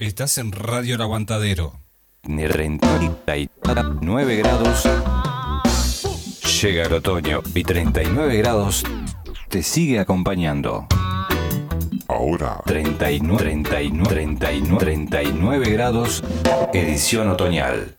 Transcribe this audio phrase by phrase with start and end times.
[0.00, 1.74] Estás en Radio El Aguantadero.
[2.22, 4.88] Ni 39 grados.
[6.62, 8.82] Llega el otoño y 39 grados
[9.50, 10.86] te sigue acompañando.
[12.08, 16.24] Ahora, 39, 39, 39, 39 grados,
[16.72, 17.98] edición otoñal.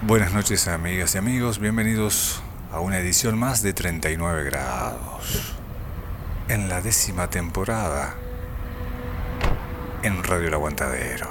[0.00, 2.40] Buenas noches amigas y amigos, bienvenidos
[2.72, 5.53] a una edición más de 39 grados.
[6.46, 8.16] En la décima temporada
[10.02, 11.26] en Radio El Aguantadero.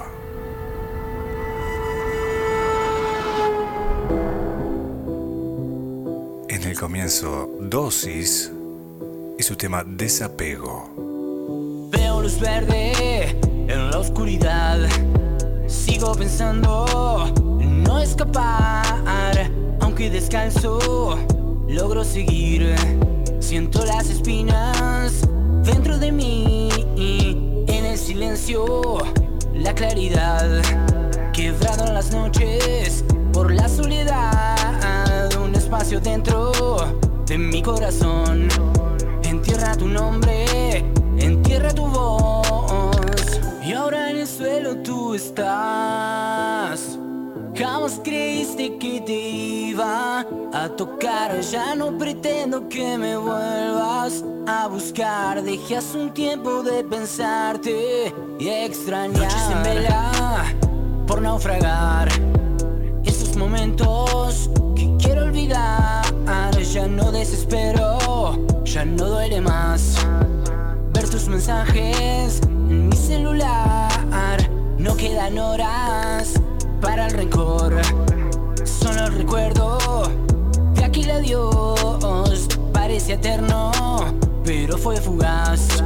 [6.48, 8.50] En el comienzo, Dosis
[9.38, 11.88] y su tema Desapego.
[11.92, 13.38] Veo luz verde
[13.68, 14.80] en la oscuridad.
[15.68, 19.48] Sigo pensando no escapar,
[19.80, 21.16] aunque descalzo,
[21.68, 22.74] logro seguir.
[23.44, 25.12] Siento las espinas
[25.64, 28.96] dentro de mí, en el silencio,
[29.52, 30.62] la claridad,
[31.34, 36.52] quebrado en las noches por la soledad, un espacio dentro
[37.26, 38.48] de mi corazón.
[39.22, 40.78] Entierra tu nombre,
[41.18, 46.03] entierra tu voz, y ahora en el suelo tú estás.
[47.56, 55.40] Jamás creíste que te iba a tocar, ya no pretendo que me vuelvas a buscar.
[55.40, 59.22] Dejé hace un tiempo de pensarte y extrañar.
[59.22, 60.44] Noches en vela
[61.06, 62.08] por naufragar.
[63.04, 66.02] Esos momentos que quiero olvidar.
[66.72, 70.04] Ya no desespero, ya no duele más.
[70.92, 74.50] Ver tus mensajes en mi celular.
[74.76, 76.34] No quedan horas
[76.84, 77.80] para el rencor.
[78.64, 79.78] Solo recuerdo
[80.74, 82.48] de aquel adiós.
[82.72, 83.72] Parece eterno,
[84.44, 85.82] pero fue fugaz.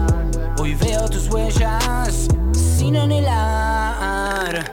[0.59, 4.68] Hoy veo tus huellas sin anhelar.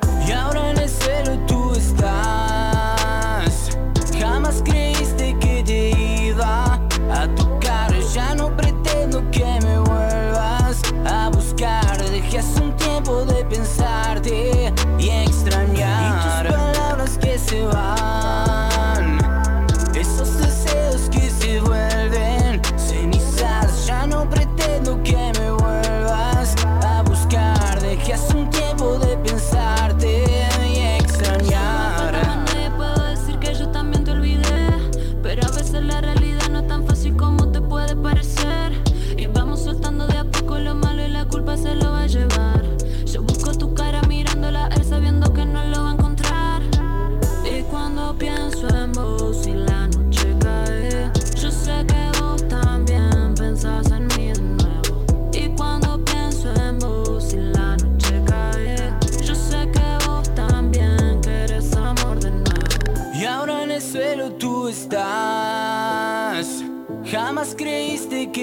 [35.81, 38.34] La realidad no es tan fácil como te puede parecer.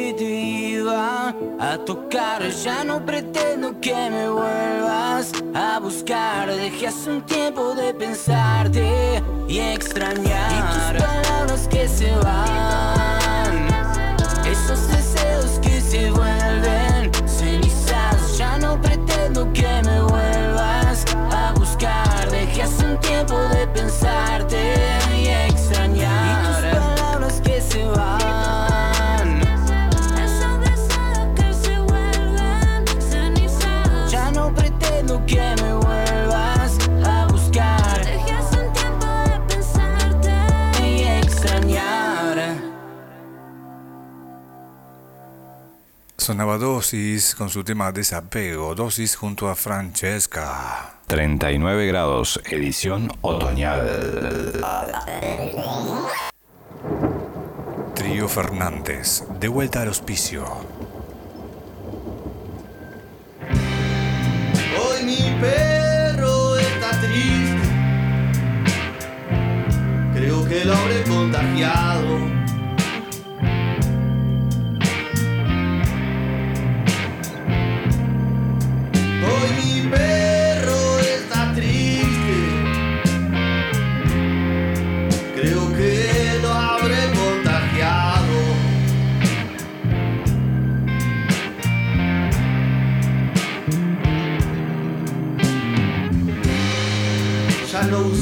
[0.02, 2.42] Que te iba a tocar.
[2.64, 6.48] Ya no pretendo que me vuelvas a buscar.
[6.54, 10.50] Dejé hace un tiempo de pensarte y extrañar.
[10.58, 13.52] Y tus palabras que se van.
[14.44, 18.38] Esos deseos que se vuelven cenizas.
[18.38, 22.30] Ya no pretendo que me vuelvas a buscar.
[22.30, 25.01] Dejé hace un tiempo de pensarte
[46.22, 48.76] Sonaba Dosis con su tema Desapego.
[48.76, 51.00] Dosis junto a Francesca.
[51.08, 54.52] 39 grados, edición otoñal.
[57.96, 60.44] Trío Fernández, de vuelta al hospicio.
[64.78, 67.68] Hoy mi perro está triste.
[70.14, 72.31] Creo que lo habré contagiado.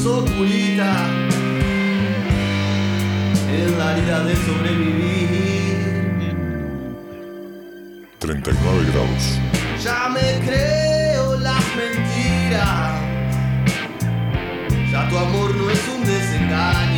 [0.02, 0.96] Curita
[3.52, 5.76] en la vida de sobrevivir.
[8.18, 9.38] 39 grados.
[9.84, 12.98] Ya me creo las mentiras.
[14.90, 16.89] Ya tu amor no es un desengaño.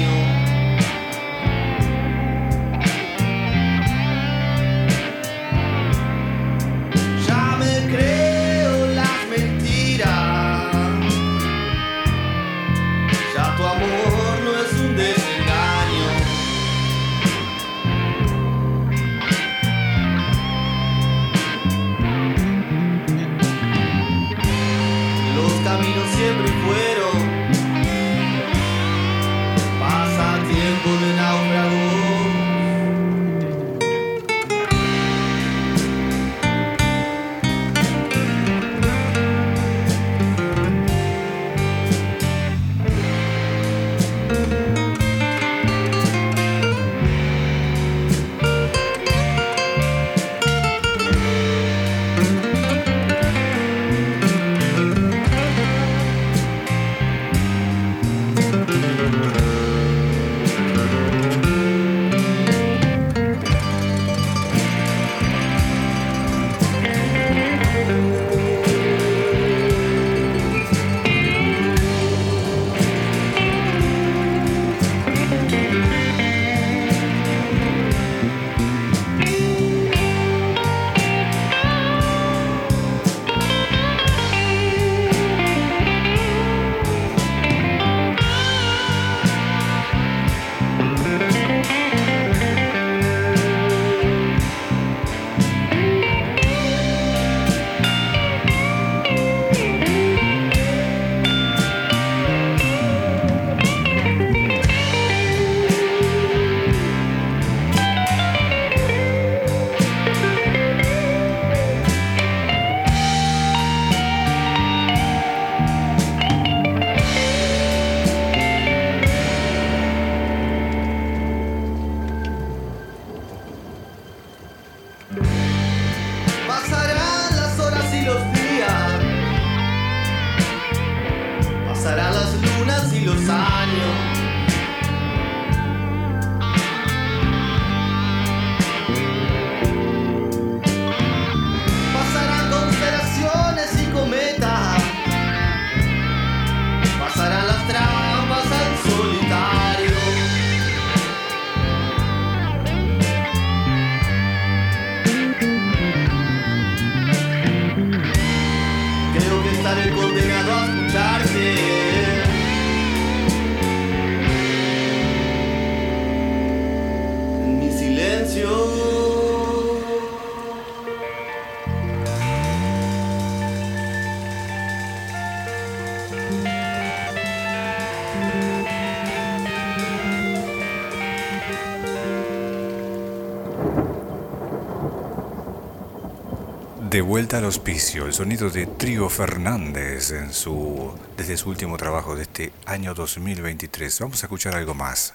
[186.92, 192.14] De vuelta al hospicio, el sonido de Trío Fernández en su, desde su último trabajo
[192.14, 194.00] de este año 2023.
[194.00, 195.14] Vamos a escuchar algo más.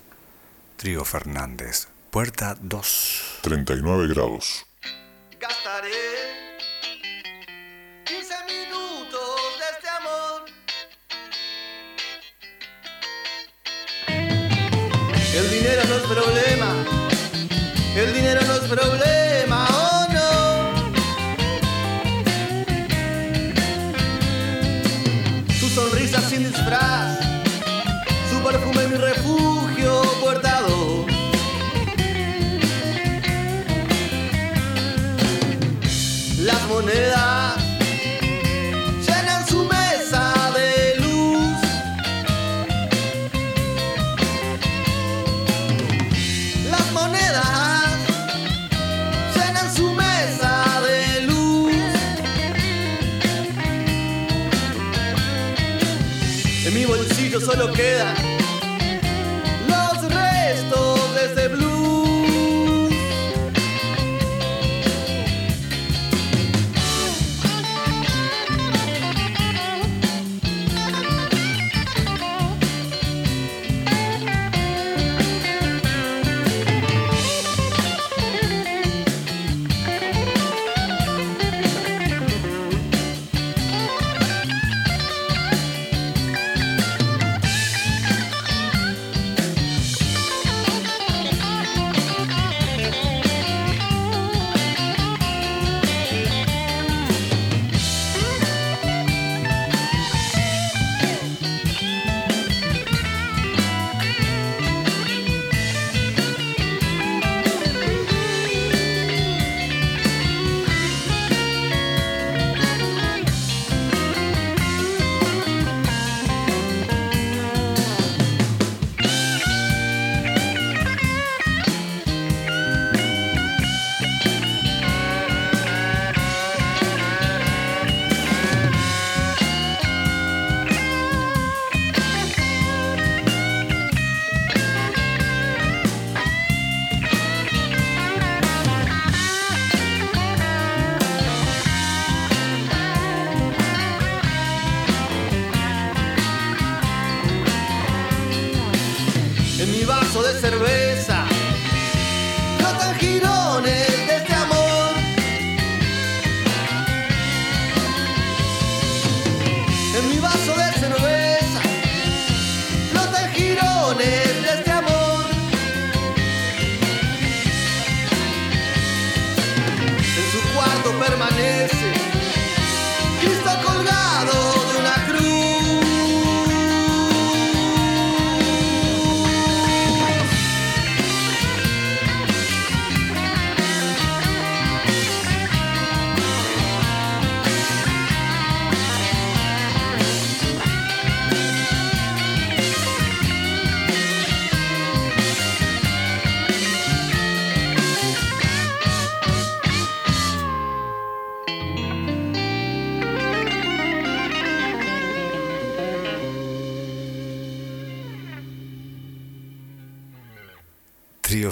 [0.75, 3.41] Trío Fernández, puerta 2.
[3.43, 4.65] 39 grados.
[57.07, 58.46] Bolsillo solo quedan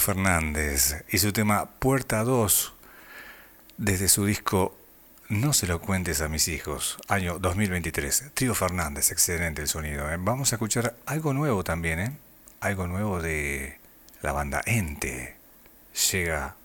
[0.05, 2.73] Fernández y su tema Puerta 2
[3.77, 4.77] desde su disco
[5.29, 8.31] No se lo cuentes a mis hijos, año 2023.
[8.35, 10.07] Trío Fernández, excelente el sonido.
[10.11, 10.17] ¿eh?
[10.19, 12.11] Vamos a escuchar algo nuevo también, ¿eh?
[12.59, 13.79] algo nuevo de
[14.21, 15.37] la banda Ente.
[16.11, 16.55] Llega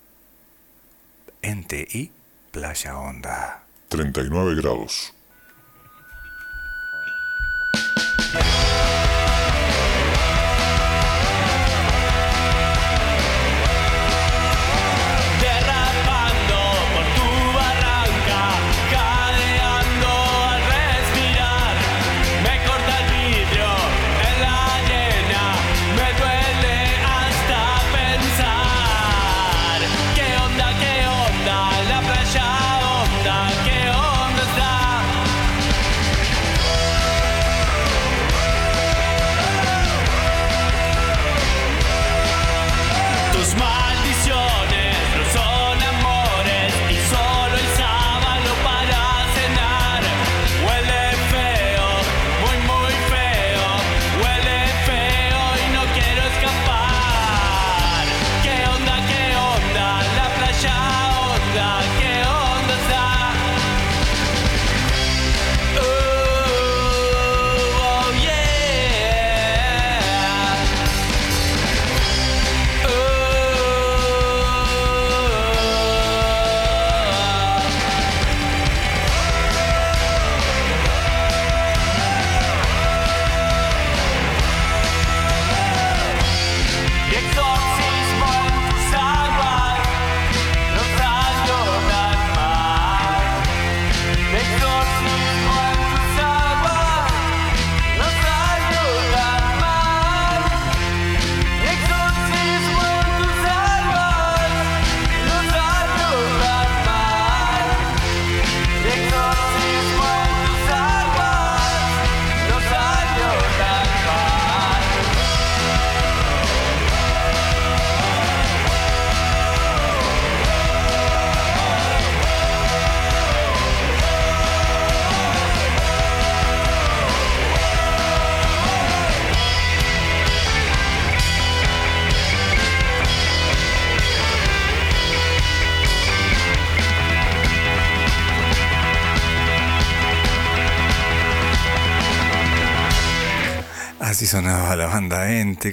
[1.41, 2.11] Ente y
[2.51, 3.63] Playa Onda.
[3.89, 5.15] 39 grados.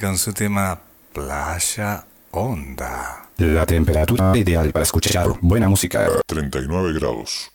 [0.01, 0.81] con su tema
[1.13, 3.29] Playa Onda.
[3.39, 6.09] La temperatura ideal para escuchar buena música.
[6.27, 7.51] 39 grados.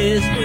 [0.00, 0.39] is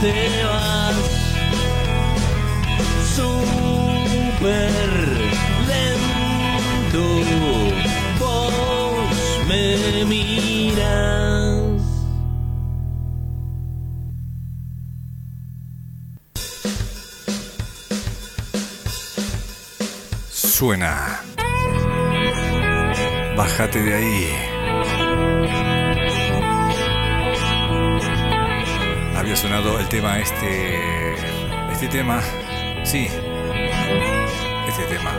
[0.00, 0.96] te vas.
[3.14, 4.70] Super
[5.70, 7.04] lento,
[8.18, 11.16] vos me miras.
[20.30, 21.20] Suena.
[23.36, 24.55] Bájate de ahí.
[29.54, 31.14] El tema este.
[31.72, 32.20] Este tema.
[32.84, 33.08] Sí.
[34.68, 35.12] Este tema.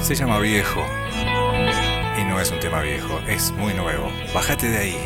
[0.00, 0.84] Se llama Viejo.
[2.18, 4.10] Y no es un tema viejo, es muy nuevo.
[4.34, 4.96] Bájate de ahí.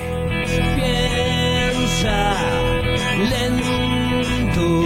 [0.77, 2.35] Piensa
[3.19, 4.81] lento,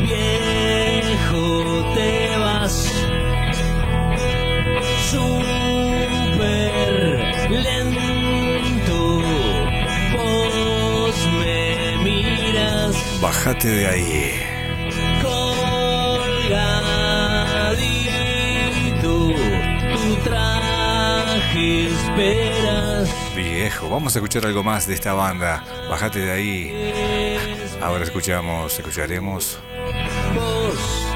[0.00, 2.90] viejo, te vas.
[13.20, 14.32] Bájate de ahí.
[15.22, 15.72] colgadito,
[19.92, 23.08] tu traje esperas.
[23.34, 25.64] Viejo, vamos a escuchar algo más de esta banda.
[25.90, 27.68] Bájate de ahí.
[27.82, 29.58] Ahora escuchamos, escucharemos
[30.34, 31.06] Vos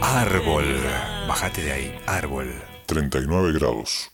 [0.00, 0.80] Árbol.
[1.28, 2.52] Bájate de ahí, Árbol.
[2.86, 4.10] 39 grados.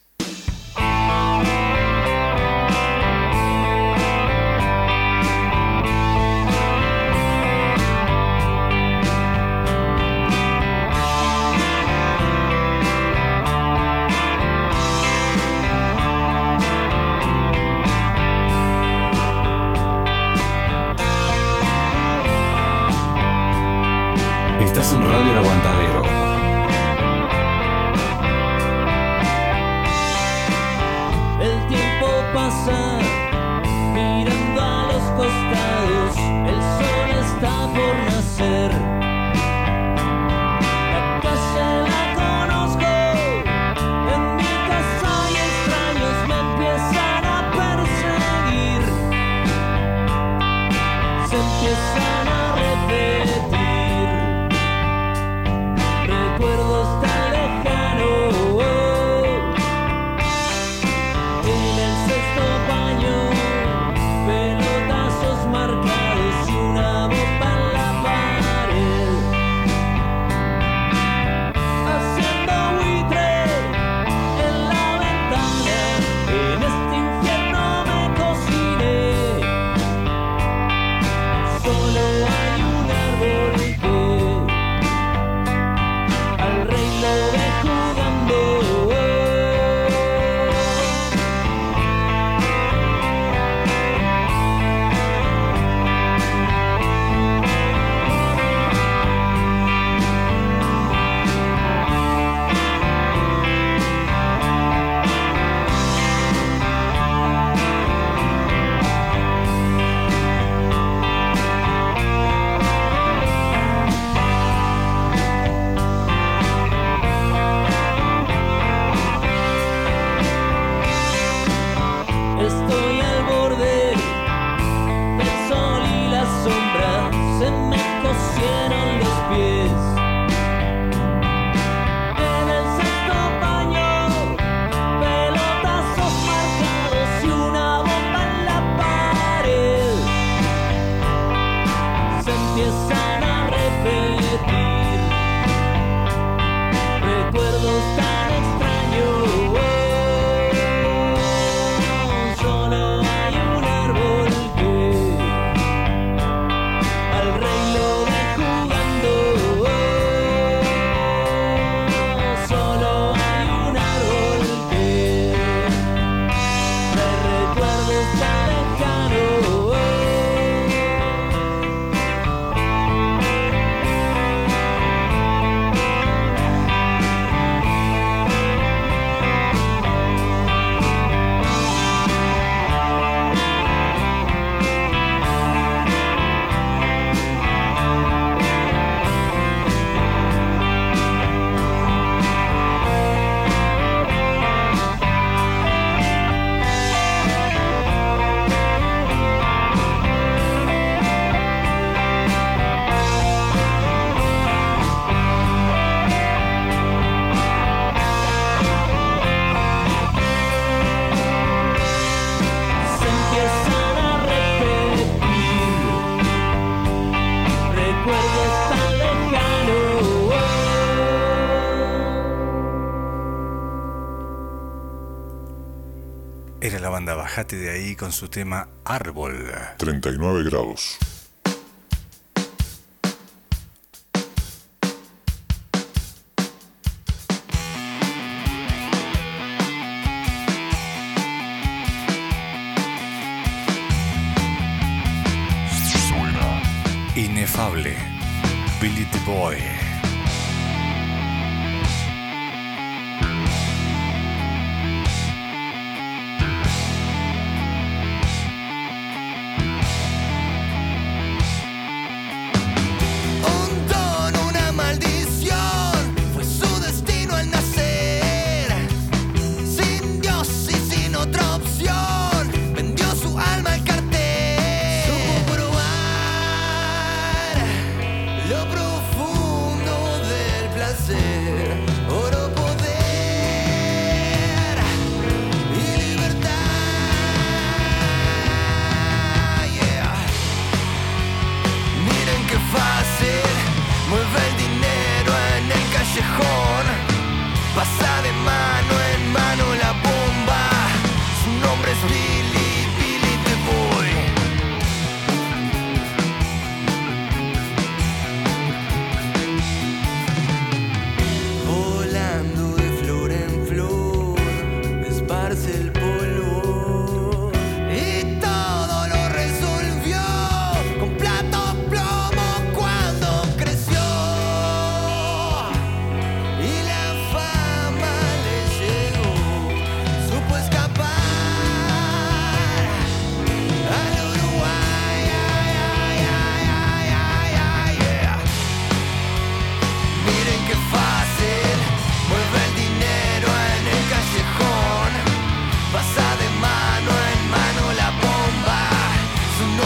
[227.37, 229.53] Bájate de ahí con su tema Árbol.
[229.77, 230.96] 39 grados.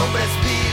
[0.01, 0.70] o presbítero.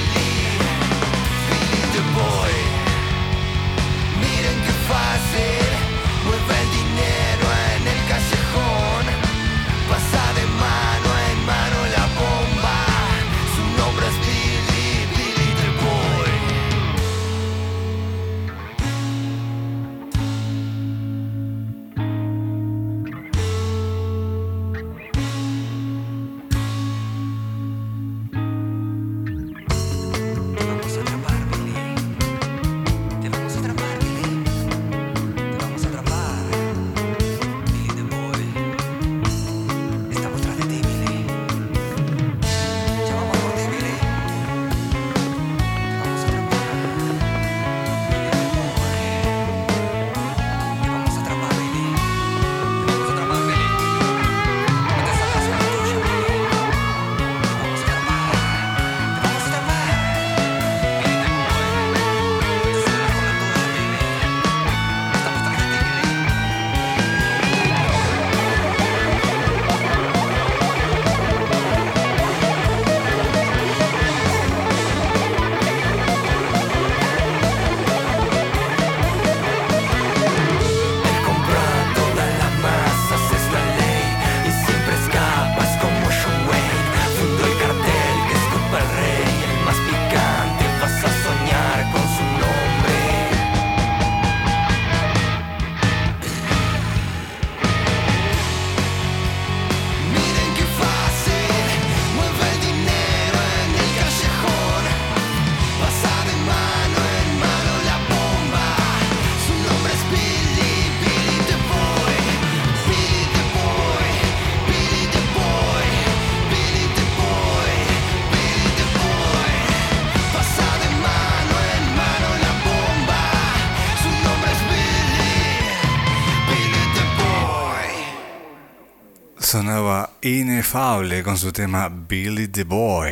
[130.69, 133.11] inefable con su tema Billy the Boy.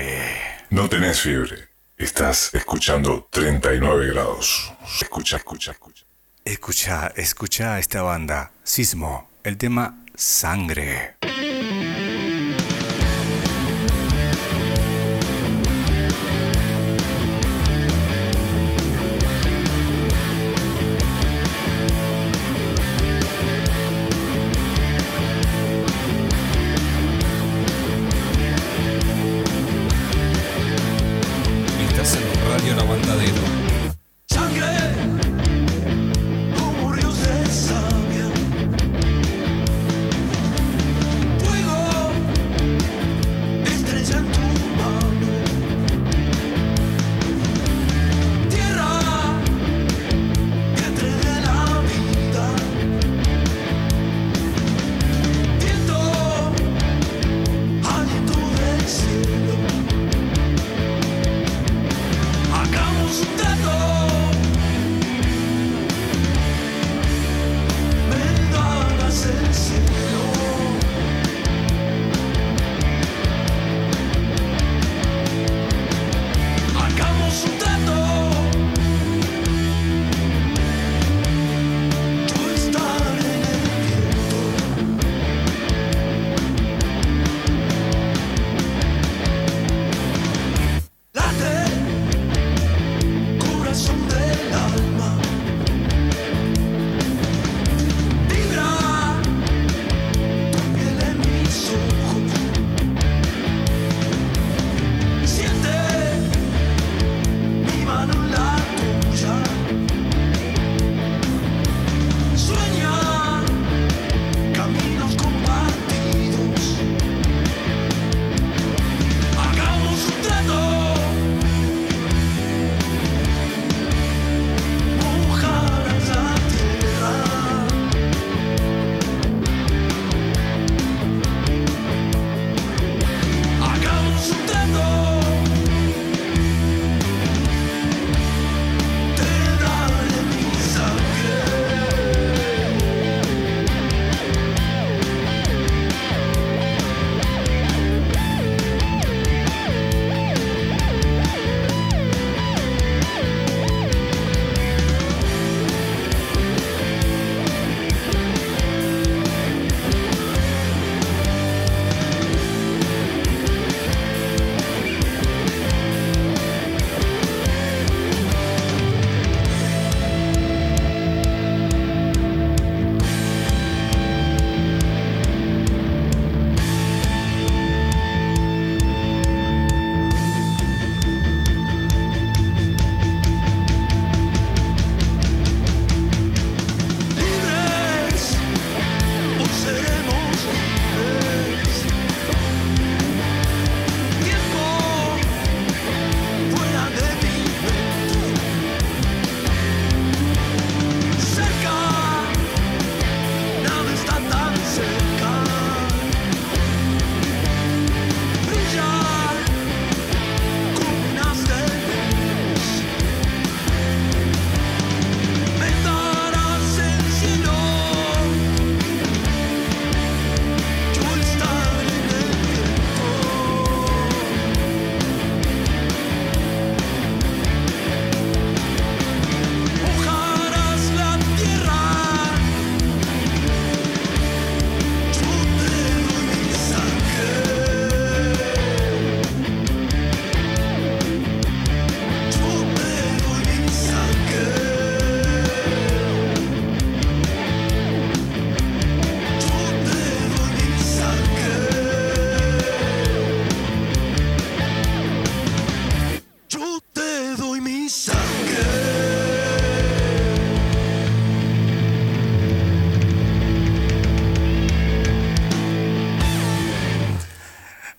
[0.68, 1.68] No tenés fiebre.
[1.96, 4.74] Estás escuchando 39 grados.
[5.00, 6.04] Escucha, escucha, escucha.
[6.44, 8.52] Escucha, escucha esta banda.
[8.62, 9.30] Sismo.
[9.42, 11.15] El tema Sangre.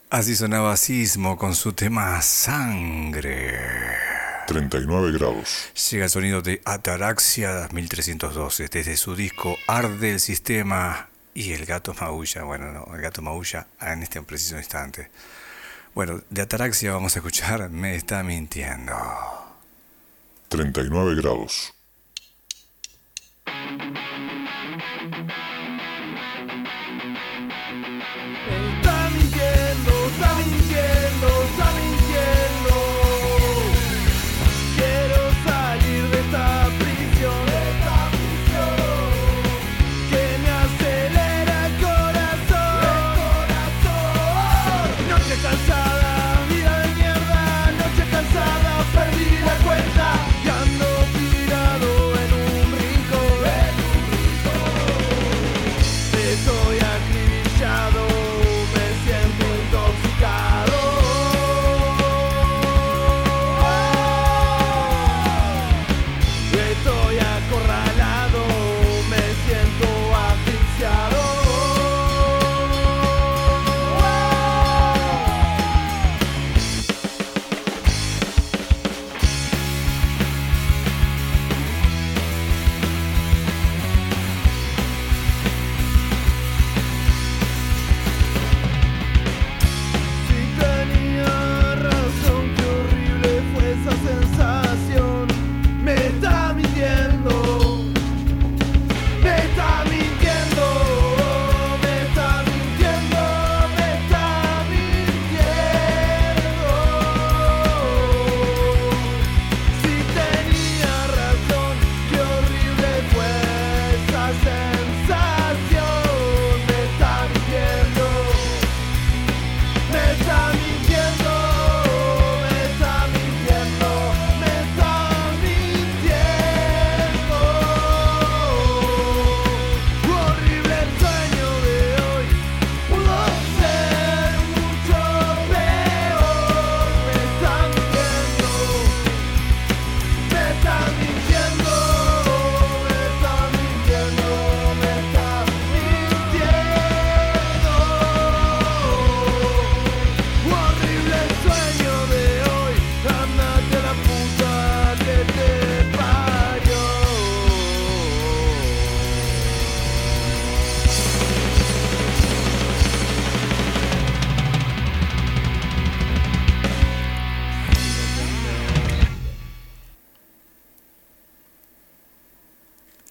[0.10, 3.60] Así sonaba Sismo con su tema Sangre.
[4.48, 5.70] 39 grados.
[5.92, 11.94] Llega el sonido de Ataraxia 1312 desde su disco Arde el Sistema y el gato
[11.94, 12.44] maulla.
[12.44, 15.10] Bueno, no, el gato maulla en este preciso instante.
[15.94, 18.96] Bueno, de Ataraxia vamos a escuchar Me está mintiendo.
[20.48, 21.74] 39 grados.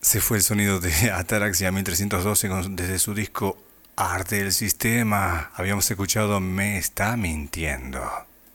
[0.06, 3.58] Se fue el sonido de Ataraxia 1312 con- desde su disco
[3.96, 5.50] Arte del Sistema.
[5.56, 8.00] Habíamos escuchado Me está mintiendo.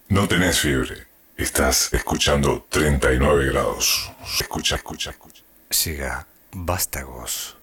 [0.07, 1.07] No tenés fiebre.
[1.35, 4.09] Estás escuchando 39 grados.
[4.39, 5.41] Escucha, escucha, escucha.
[5.83, 7.57] Llega Vástagos.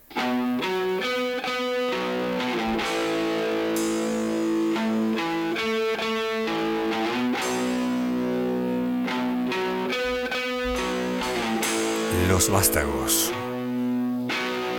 [12.29, 13.33] Los Vástagos.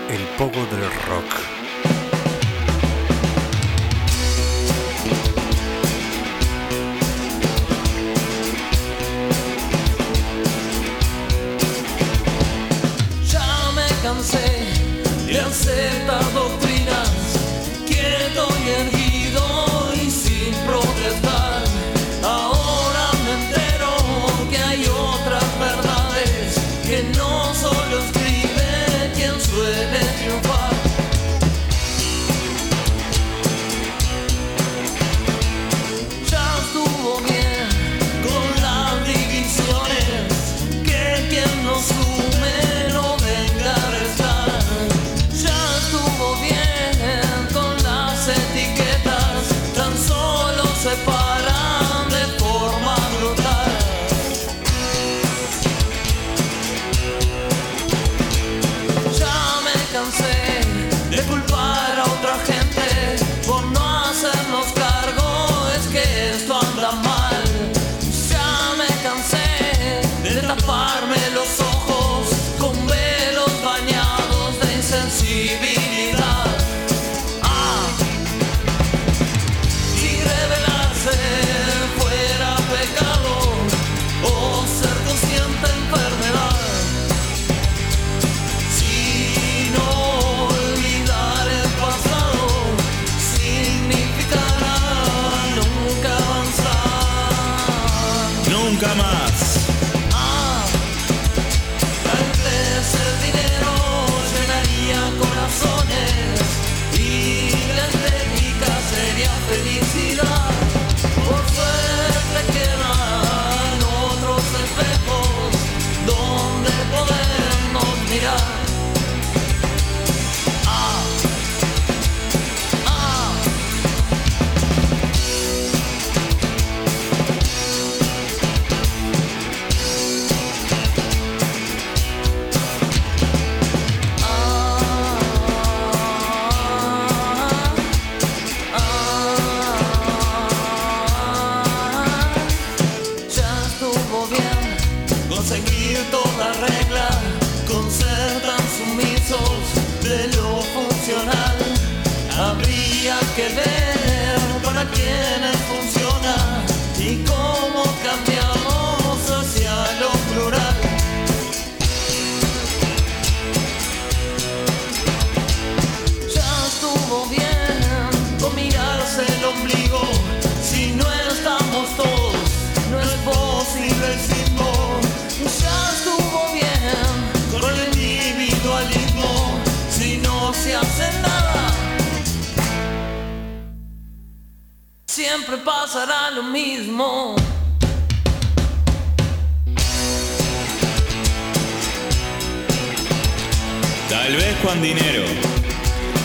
[0.09, 1.58] El poco del rock.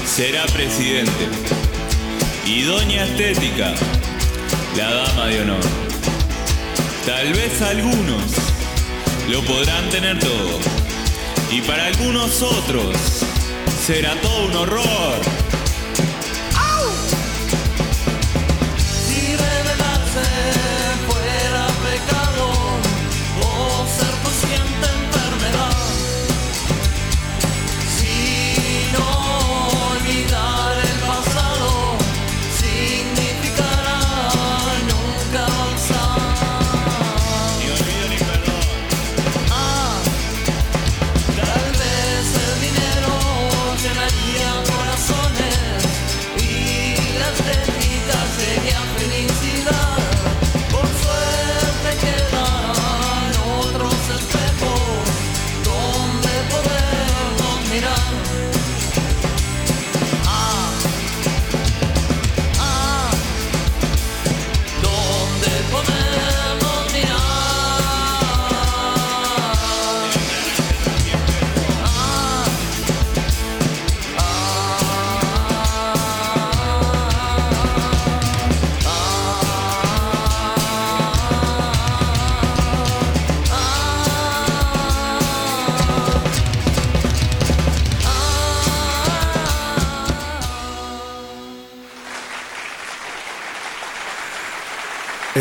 [0.05, 1.29] será presidente.
[2.47, 3.75] Y Doña Estética,
[4.77, 5.61] la dama de honor.
[7.07, 8.23] Tal vez algunos
[9.31, 10.61] lo podrán tener todo.
[11.51, 12.97] Y para algunos otros
[13.85, 15.44] será todo un horror.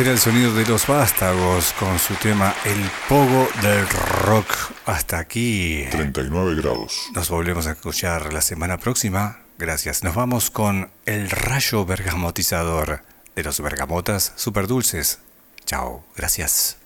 [0.07, 4.47] el sonido de los vástagos con su tema El Pogo del Rock.
[4.85, 5.85] Hasta aquí.
[5.91, 7.09] 39 grados.
[7.13, 9.39] Nos volvemos a escuchar la semana próxima.
[9.57, 10.03] Gracias.
[10.03, 13.01] Nos vamos con El Rayo Bergamotizador
[13.35, 15.19] de los Bergamotas Superdulces.
[15.65, 16.03] Chao.
[16.15, 16.77] Gracias.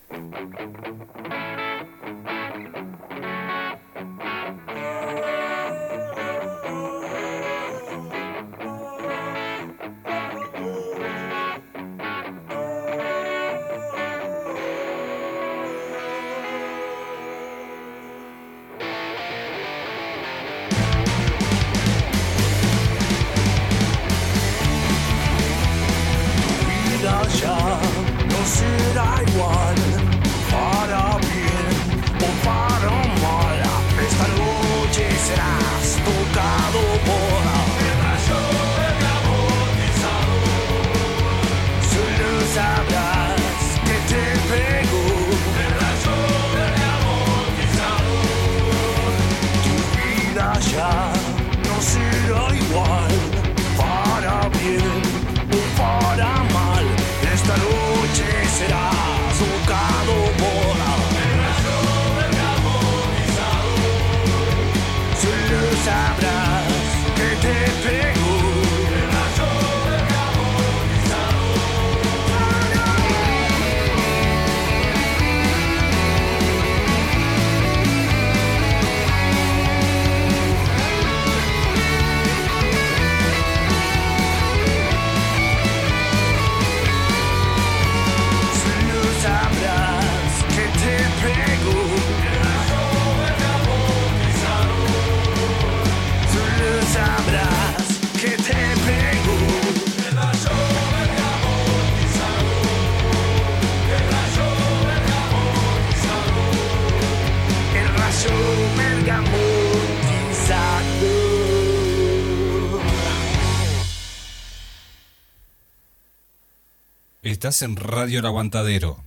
[117.37, 118.97] Estás en Radio El Aguantadero.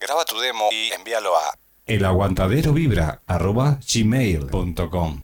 [0.00, 1.52] Graba tu demo y envíalo a
[1.84, 5.20] elaguantaderovibra arroba gmail.com